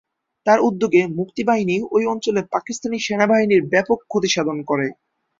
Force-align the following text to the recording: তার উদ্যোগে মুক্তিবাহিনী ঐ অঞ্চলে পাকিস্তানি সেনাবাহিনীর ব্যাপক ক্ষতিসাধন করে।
তার 0.45 0.59
উদ্যোগে 0.61 1.01
মুক্তিবাহিনী 1.17 1.75
ঐ 1.91 2.07
অঞ্চলে 2.13 2.41
পাকিস্তানি 2.53 2.97
সেনাবাহিনীর 2.99 3.63
ব্যাপক 3.71 3.99
ক্ষতিসাধন 4.03 4.57
করে। 4.67 4.87